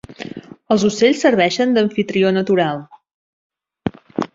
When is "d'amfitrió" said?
1.77-2.35